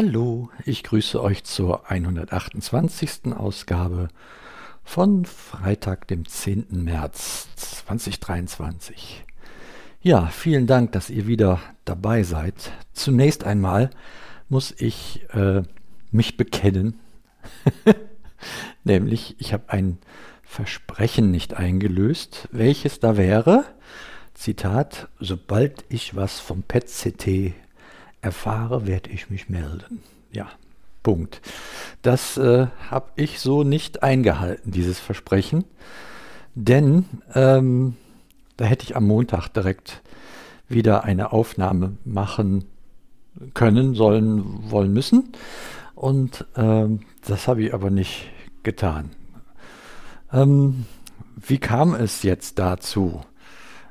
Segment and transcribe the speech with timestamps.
[0.00, 3.32] Hallo, ich grüße euch zur 128.
[3.36, 4.06] Ausgabe
[4.84, 6.66] von Freitag, dem 10.
[6.70, 9.24] März 2023.
[10.00, 12.70] Ja, vielen Dank, dass ihr wieder dabei seid.
[12.92, 13.90] Zunächst einmal
[14.48, 15.62] muss ich äh,
[16.12, 17.00] mich bekennen,
[18.84, 19.98] nämlich ich habe ein
[20.44, 22.48] Versprechen nicht eingelöst.
[22.52, 23.64] Welches da wäre?
[24.32, 27.54] Zitat, sobald ich was vom PET-CT
[28.20, 30.02] erfahre, werde ich mich melden.
[30.32, 30.48] Ja,
[31.02, 31.40] Punkt.
[32.02, 35.64] Das äh, habe ich so nicht eingehalten, dieses Versprechen.
[36.54, 37.04] Denn
[37.34, 37.96] ähm,
[38.56, 40.02] da hätte ich am Montag direkt
[40.68, 42.64] wieder eine Aufnahme machen
[43.54, 45.32] können, sollen, wollen müssen.
[45.94, 48.28] Und ähm, das habe ich aber nicht
[48.62, 49.10] getan.
[50.32, 50.86] Ähm,
[51.36, 53.22] wie kam es jetzt dazu?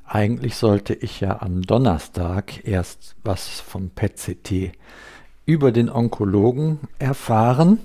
[0.09, 4.72] Eigentlich sollte ich ja am Donnerstag erst was vom PET-CT
[5.45, 7.80] über den Onkologen erfahren,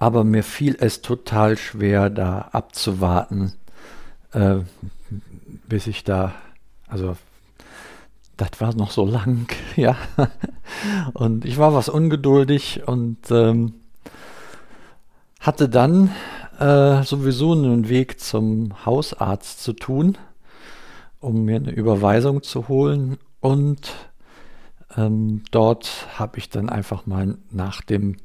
[0.00, 3.52] aber mir fiel es total schwer, da abzuwarten,
[4.32, 4.56] äh,
[5.68, 6.34] bis ich da,
[6.88, 7.16] also
[8.36, 9.96] das war noch so lang, ja.
[11.12, 13.74] Und ich war was ungeduldig und ähm,
[15.38, 16.10] hatte dann
[16.58, 20.18] äh, sowieso einen Weg zum Hausarzt zu tun
[21.22, 23.18] um mir eine Überweisung zu holen.
[23.40, 23.92] Und
[24.96, 28.16] ähm, dort habe ich dann einfach mal nach dem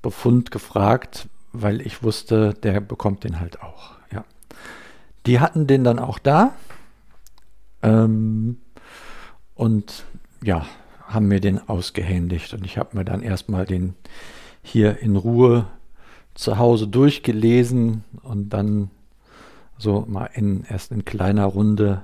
[0.00, 3.92] Befund gefragt, weil ich wusste, der bekommt den halt auch.
[4.10, 4.24] Ja.
[5.26, 6.54] Die hatten den dann auch da.
[7.82, 8.58] Ähm,
[9.54, 10.04] und
[10.42, 10.66] ja,
[11.06, 12.54] haben mir den ausgehändigt.
[12.54, 13.94] Und ich habe mir dann erstmal den
[14.62, 15.66] hier in Ruhe
[16.34, 18.90] zu Hause durchgelesen und dann
[19.76, 22.02] so mal in, erst in kleiner Runde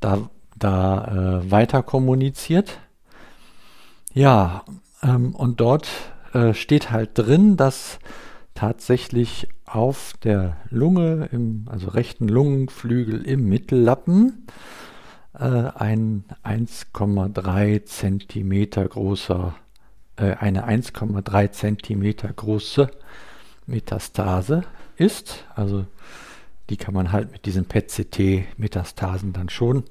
[0.00, 2.78] da, da äh, weiter kommuniziert.
[4.14, 4.64] Ja,
[5.02, 5.88] ähm, und dort
[6.32, 7.98] äh, steht halt drin, dass
[8.54, 14.46] tatsächlich auf der Lunge, im, also rechten Lungenflügel im Mittellappen,
[15.34, 19.54] äh, ein 1,3 Zentimeter großer,
[20.16, 22.90] äh, eine 1,3 Zentimeter große
[23.66, 24.62] Metastase
[24.96, 25.44] ist.
[25.54, 25.86] Also
[26.70, 29.84] die kann man halt mit diesen PET-CT-Metastasen dann schon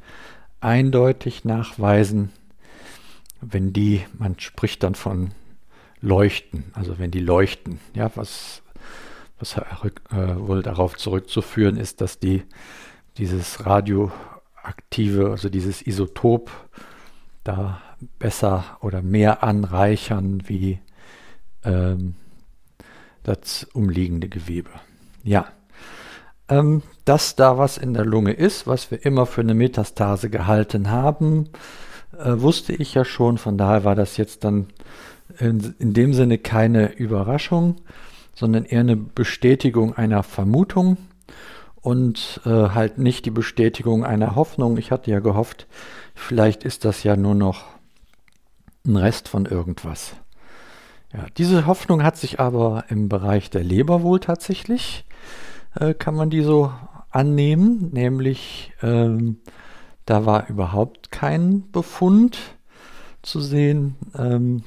[0.59, 2.31] eindeutig nachweisen.
[3.41, 5.31] Wenn die, man spricht dann von
[6.01, 8.61] Leuchten, also wenn die leuchten, ja, was,
[9.39, 9.61] was äh,
[10.11, 12.43] wohl darauf zurückzuführen ist, dass die
[13.17, 16.51] dieses radioaktive, also dieses Isotop
[17.44, 17.81] da
[18.19, 20.79] besser oder mehr anreichern wie
[21.63, 22.15] ähm,
[23.23, 24.69] das umliegende Gewebe.
[25.23, 25.51] Ja,
[26.49, 30.89] ähm, dass da was in der Lunge ist, was wir immer für eine Metastase gehalten
[30.89, 31.49] haben,
[32.17, 33.37] äh, wusste ich ja schon.
[33.37, 34.67] Von daher war das jetzt dann
[35.39, 37.75] in, in dem Sinne keine Überraschung,
[38.33, 40.97] sondern eher eine Bestätigung einer Vermutung
[41.75, 44.77] und äh, halt nicht die Bestätigung einer Hoffnung.
[44.77, 45.67] Ich hatte ja gehofft,
[46.15, 47.65] vielleicht ist das ja nur noch
[48.85, 50.13] ein Rest von irgendwas.
[51.13, 55.05] Ja, diese Hoffnung hat sich aber im Bereich der Leber wohl tatsächlich
[55.75, 56.72] äh, kann man die so
[57.11, 59.38] annehmen, nämlich ähm,
[60.05, 62.38] da war überhaupt kein Befund
[63.22, 63.95] zu sehen.
[64.17, 64.63] Ähm,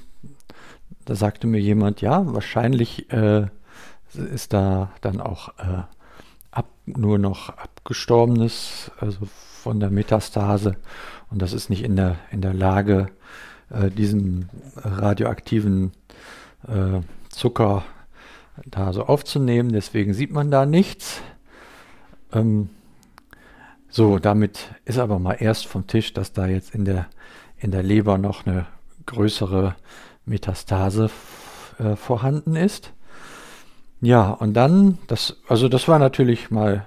[1.05, 3.47] da sagte mir jemand, ja, wahrscheinlich äh,
[4.15, 5.83] ist da dann auch äh,
[6.51, 10.77] ab, nur noch abgestorbenes, also von der Metastase.
[11.31, 13.09] Und das ist nicht in der, in der Lage,
[13.71, 15.93] äh, diesen radioaktiven
[16.69, 17.01] äh,
[17.31, 17.85] Zucker
[18.67, 19.73] da so aufzunehmen.
[19.73, 21.23] Deswegen sieht man da nichts.
[22.33, 22.71] Ähm,
[23.89, 27.07] so, damit ist aber mal erst vom Tisch, dass da jetzt in der,
[27.59, 28.67] in der Leber noch eine
[29.07, 29.75] größere
[30.25, 31.11] Metastase
[31.79, 32.93] äh, vorhanden ist.
[34.01, 36.87] Ja, und dann, das, also das war natürlich mal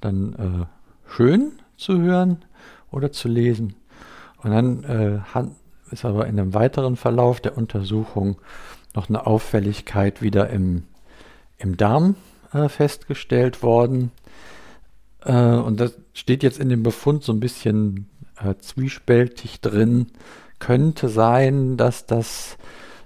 [0.00, 2.44] dann äh, schön zu hören
[2.90, 3.74] oder zu lesen.
[4.38, 5.20] Und dann äh,
[5.92, 8.40] ist aber in einem weiteren Verlauf der Untersuchung
[8.94, 10.84] noch eine Auffälligkeit wieder im,
[11.62, 12.16] im Darm
[12.52, 14.10] äh, festgestellt worden.
[15.24, 20.08] Äh, und das steht jetzt in dem Befund so ein bisschen äh, zwiespältig drin.
[20.58, 22.56] Könnte sein, dass das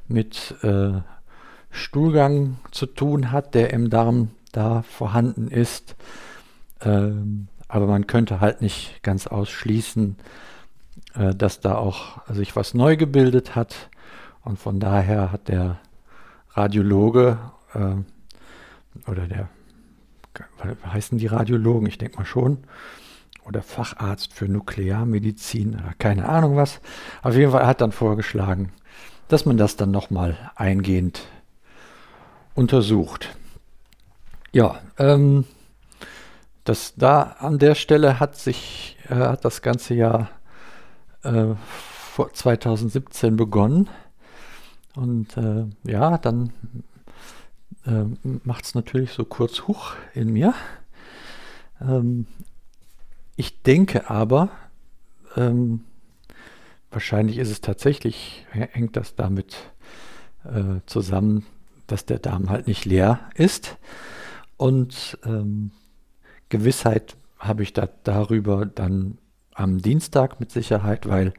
[0.08, 1.00] mit äh,
[1.70, 5.96] Stuhlgang zu tun hat, der im Darm da vorhanden ist.
[6.80, 10.16] Ähm, aber man könnte halt nicht ganz ausschließen,
[11.14, 13.90] äh, dass da auch sich was neu gebildet hat.
[14.42, 15.78] Und von daher hat der
[16.54, 17.38] Radiologe
[17.74, 17.96] äh,
[19.06, 19.48] oder der,
[20.92, 22.58] heißen die Radiologen, ich denke mal schon,
[23.44, 26.80] oder Facharzt für Nuklearmedizin oder keine Ahnung was.
[27.22, 28.72] Auf jeden Fall hat dann vorgeschlagen,
[29.28, 31.22] dass man das dann nochmal eingehend
[32.54, 33.36] untersucht.
[34.52, 35.44] Ja, ähm,
[36.64, 40.30] das da an der Stelle hat sich äh, hat das ganze Jahr
[41.22, 43.88] äh, vor 2017 begonnen
[44.96, 46.52] und äh, ja, dann
[47.86, 48.04] äh,
[48.44, 50.54] macht es natürlich so kurz hoch in mir.
[51.80, 52.26] Ähm,
[53.36, 54.50] ich denke aber,
[55.36, 55.84] ähm,
[56.90, 59.56] wahrscheinlich ist es tatsächlich, hängt das damit
[60.44, 61.44] äh, zusammen,
[61.86, 63.76] dass der Darm halt nicht leer ist.
[64.56, 65.70] Und ähm,
[66.48, 69.18] Gewissheit habe ich da darüber dann
[69.54, 71.34] am Dienstag mit Sicherheit, weil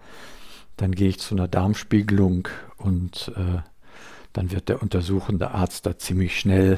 [0.75, 2.47] dann gehe ich zu einer Darmspiegelung
[2.77, 3.61] und äh,
[4.37, 6.77] dann wird der untersuchende Arzt da ziemlich schnell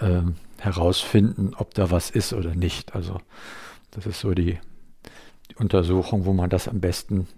[0.00, 0.22] äh,
[0.58, 2.96] herausfinden, ob da was ist oder nicht.
[2.96, 3.20] Also
[3.92, 4.58] das ist so die,
[5.50, 7.28] die Untersuchung, wo man das am besten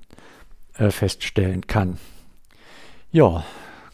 [0.78, 1.98] äh, feststellen kann.
[3.12, 3.44] Ja,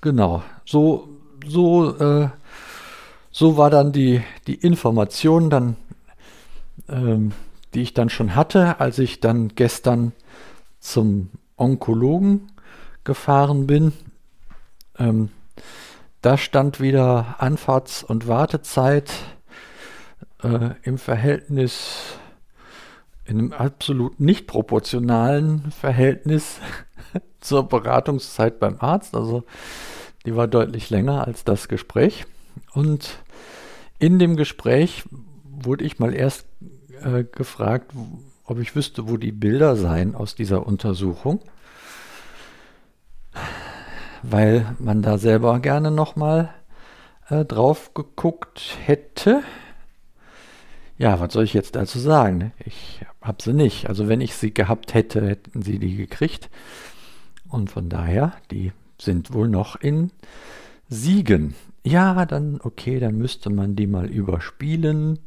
[0.00, 0.44] genau.
[0.64, 1.08] So,
[1.44, 2.28] so, äh,
[3.32, 5.76] so war dann die, die Information dann,
[6.88, 7.32] ähm,
[7.74, 10.12] die ich dann schon hatte, als ich dann gestern
[10.78, 12.52] zum Onkologen
[13.02, 13.92] gefahren bin.
[14.98, 15.30] Ähm,
[16.20, 19.12] da stand wieder Anfahrts- und Wartezeit
[20.42, 22.16] äh, im Verhältnis
[23.24, 26.58] in einem absolut nicht proportionalen Verhältnis
[27.40, 29.14] zur Beratungszeit beim Arzt.
[29.14, 29.44] Also
[30.24, 32.24] die war deutlich länger als das Gespräch.
[32.72, 33.18] Und
[33.98, 35.04] in dem Gespräch
[35.44, 36.46] wurde ich mal erst
[37.02, 37.92] äh, gefragt,
[38.44, 41.40] ob ich wüsste, wo die Bilder seien aus dieser Untersuchung,
[44.22, 46.50] weil man da selber gerne nochmal
[47.28, 49.42] äh, drauf geguckt hätte.
[50.98, 52.52] Ja, was soll ich jetzt dazu sagen?
[52.64, 53.88] Ich habe sie nicht.
[53.88, 56.50] Also wenn ich sie gehabt hätte, hätten sie die gekriegt.
[57.48, 60.10] Und von daher, die sind wohl noch in
[60.88, 61.54] Siegen.
[61.84, 65.18] Ja, dann okay, dann müsste man die mal überspielen,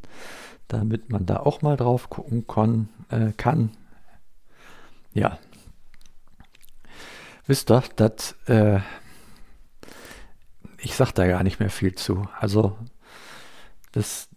[0.67, 3.71] damit man da auch mal drauf gucken kon, äh, kann.
[5.13, 5.37] Ja.
[7.47, 8.79] Wisst ihr, dass äh,
[10.79, 12.27] ich sag da gar nicht mehr viel zu.
[12.39, 12.77] Also
[13.91, 14.29] das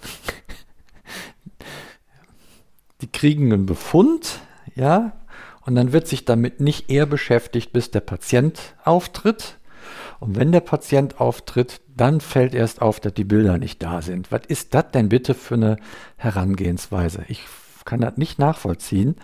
[3.00, 4.40] die kriegen einen Befund,
[4.74, 5.12] ja,
[5.64, 9.58] und dann wird sich damit nicht eher beschäftigt, bis der Patient auftritt.
[10.18, 14.32] Und wenn der Patient auftritt, dann fällt erst auf, dass die Bilder nicht da sind.
[14.32, 15.76] Was ist das denn bitte für eine
[16.16, 17.24] Herangehensweise?
[17.28, 17.44] Ich
[17.84, 19.16] kann das nicht nachvollziehen,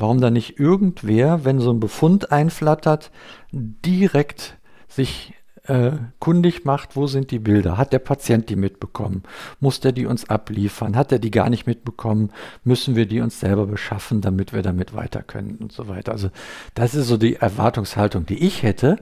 [0.00, 3.10] warum da nicht irgendwer, wenn so ein Befund einflattert,
[3.52, 4.56] direkt
[4.88, 7.78] sich äh, kundig macht, wo sind die Bilder?
[7.78, 9.22] Hat der Patient die mitbekommen?
[9.60, 10.96] Muss der die uns abliefern?
[10.96, 12.32] Hat er die gar nicht mitbekommen?
[12.64, 16.12] Müssen wir die uns selber beschaffen, damit wir damit weiter können und so weiter?
[16.12, 16.30] Also
[16.74, 18.98] das ist so die Erwartungshaltung, die ich hätte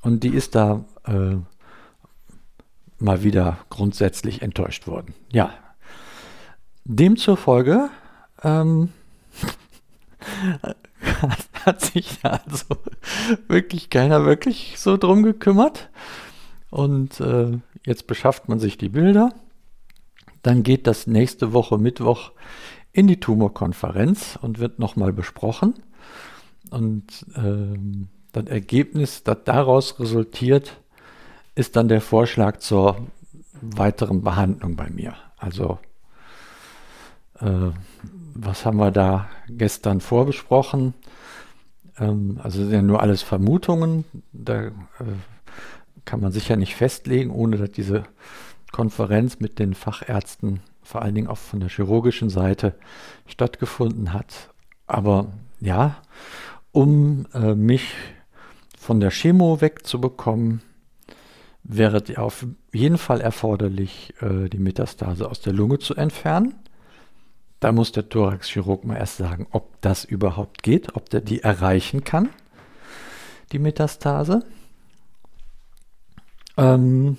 [0.00, 1.36] und die ist da äh,
[2.98, 5.14] mal wieder grundsätzlich enttäuscht worden.
[5.30, 5.52] Ja,
[6.84, 7.90] demzufolge
[8.42, 8.90] ähm,
[11.64, 12.76] hat, sich da also
[13.46, 15.90] wirklich keiner wirklich so drum gekümmert.
[16.70, 19.32] Und äh, jetzt beschafft man sich die Bilder.
[20.42, 22.32] Dann geht das nächste Woche Mittwoch
[22.92, 25.74] in die Tumorkonferenz und wird nochmal besprochen.
[26.70, 30.80] Und ähm, das Ergebnis, das daraus resultiert,
[31.54, 33.06] ist dann der Vorschlag zur
[33.60, 35.14] weiteren Behandlung bei mir.
[35.36, 35.78] Also
[37.40, 37.70] äh,
[38.40, 40.94] was haben wir da gestern vorbesprochen?
[41.98, 44.04] Ähm, also sind ja nur alles Vermutungen.
[44.32, 44.72] Da äh,
[46.04, 48.04] kann man sicher nicht festlegen, ohne dass diese
[48.70, 52.74] Konferenz mit den Fachärzten, vor allen Dingen auch von der chirurgischen Seite,
[53.26, 54.50] stattgefunden hat.
[54.86, 55.96] Aber ja,
[56.70, 57.92] um äh, mich
[58.78, 60.62] von der Chemo wegzubekommen,
[61.64, 66.54] wäre auf jeden Fall erforderlich, äh, die Metastase aus der Lunge zu entfernen.
[67.60, 72.04] Da muss der Thoraxchirurg mal erst sagen, ob das überhaupt geht, ob der die erreichen
[72.04, 72.28] kann,
[73.52, 74.44] die Metastase.
[76.56, 77.18] Ähm,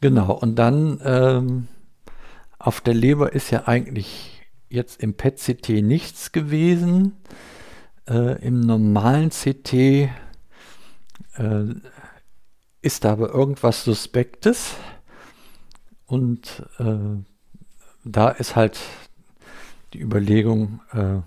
[0.00, 1.68] genau, und dann ähm,
[2.58, 7.16] auf der Leber ist ja eigentlich jetzt im PET-CT nichts gewesen.
[8.08, 10.10] Äh, Im normalen CT äh,
[12.82, 14.74] ist da aber irgendwas Suspektes.
[16.06, 17.22] Und äh,
[18.04, 18.78] da ist halt
[19.92, 21.20] die Überlegung, äh,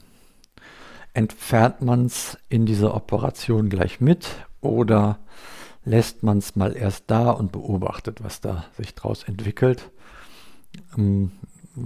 [1.13, 4.27] entfernt man es in dieser Operation gleich mit
[4.62, 5.20] oder
[5.84, 9.91] lässt man es mal erst da und beobachtet, was da sich daraus entwickelt.
[10.98, 11.32] Ähm,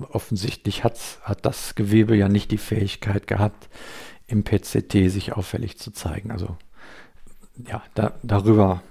[0.09, 3.69] offensichtlich hat das Gewebe ja nicht die Fähigkeit gehabt,
[4.27, 6.31] im PCT sich auffällig zu zeigen.
[6.31, 6.57] Also
[7.67, 8.81] ja, da, darüber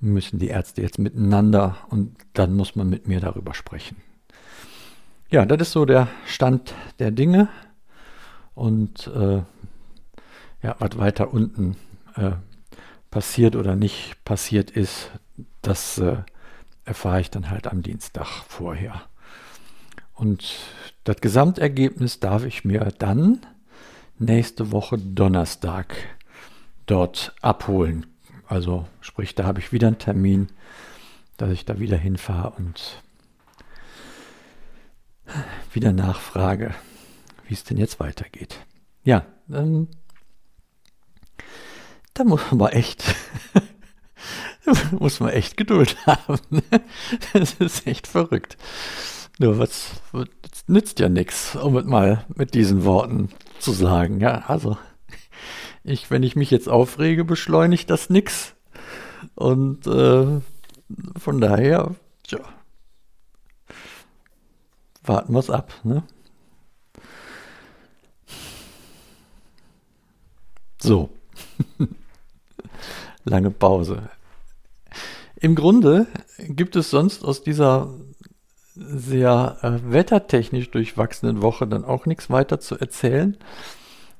[0.00, 3.96] müssen die Ärzte jetzt miteinander und dann muss man mit mir darüber sprechen.
[5.30, 7.48] Ja, das ist so der Stand der Dinge.
[8.54, 9.42] Und äh,
[10.60, 11.76] ja, was weiter unten
[12.16, 12.32] äh,
[13.12, 15.12] passiert oder nicht passiert ist,
[15.62, 16.16] das äh,
[16.84, 19.02] erfahre ich dann halt am Dienstag vorher.
[20.14, 20.58] Und
[21.04, 23.46] das Gesamtergebnis darf ich mir dann
[24.18, 25.94] nächste Woche Donnerstag
[26.86, 28.06] dort abholen.
[28.48, 30.48] Also sprich, da habe ich wieder einen Termin,
[31.36, 33.00] dass ich da wieder hinfahre und
[35.72, 36.74] wieder nachfrage,
[37.46, 38.56] wie es denn jetzt weitergeht.
[39.04, 39.88] Ja, ähm,
[42.14, 43.04] da muss man echt,
[44.92, 46.62] muss man echt Geduld haben.
[47.32, 48.56] das ist echt verrückt.
[49.38, 50.28] Nur was, was
[50.66, 54.20] nützt ja nichts, um es mal mit diesen Worten zu sagen.
[54.20, 54.76] Ja, also
[55.82, 58.54] ich, wenn ich mich jetzt aufrege, beschleunigt das nix.
[59.34, 60.40] Und äh,
[61.18, 61.94] von daher,
[62.24, 62.40] tja,
[65.10, 65.72] warten wir es ab.
[65.82, 66.04] Ne?
[70.78, 71.10] So.
[73.24, 74.08] Lange Pause.
[75.34, 76.06] Im Grunde
[76.38, 77.92] gibt es sonst aus dieser
[78.76, 83.36] sehr äh, wettertechnisch durchwachsenen Woche dann auch nichts weiter zu erzählen.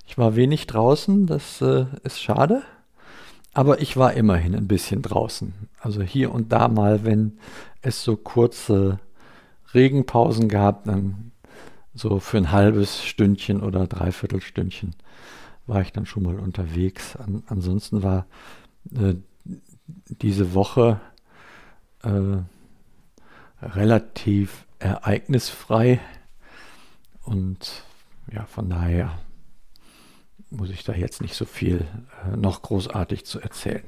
[0.08, 2.62] Ich war wenig draußen, das äh, ist schade.
[3.54, 5.54] Aber ich war immerhin ein bisschen draußen.
[5.78, 7.38] Also hier und da mal, wenn
[7.80, 8.98] es so kurze
[9.74, 11.32] Regenpausen gab, dann
[11.94, 14.94] so für ein halbes Stündchen oder dreiviertel Stündchen
[15.66, 17.16] war ich dann schon mal unterwegs.
[17.16, 18.26] An, ansonsten war
[18.94, 19.14] äh,
[20.06, 21.00] diese Woche
[22.02, 22.38] äh,
[23.62, 26.00] relativ ereignisfrei
[27.22, 27.82] und
[28.32, 29.18] ja, von daher
[30.50, 31.86] muss ich da jetzt nicht so viel
[32.24, 33.84] äh, noch großartig zu erzählen.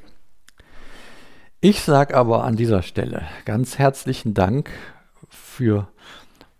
[1.61, 4.71] Ich sage aber an dieser Stelle ganz herzlichen Dank
[5.29, 5.89] für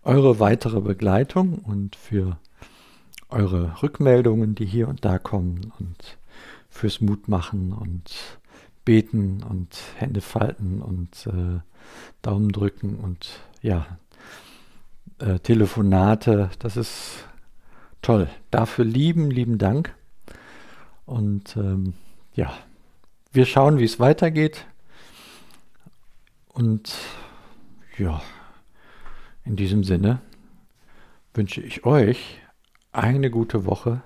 [0.03, 2.37] eure weitere Begleitung und für
[3.29, 6.17] eure Rückmeldungen, die hier und da kommen und
[6.69, 8.39] fürs Mutmachen und
[8.85, 11.59] beten und Hände falten und äh,
[12.21, 13.29] Daumen drücken und
[13.61, 13.85] ja,
[15.19, 17.25] äh, Telefonate, das ist
[18.01, 18.29] toll.
[18.51, 19.95] Dafür lieben, lieben Dank.
[21.05, 21.93] Und ähm,
[22.35, 22.53] ja,
[23.31, 24.65] wir schauen, wie es weitergeht.
[26.49, 26.93] Und
[27.97, 28.21] ja,
[29.45, 30.21] in diesem Sinne
[31.33, 32.39] wünsche ich euch
[32.91, 34.01] eine gute Woche.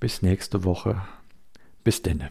[0.00, 1.00] Bis nächste Woche.
[1.84, 2.30] Bis denne.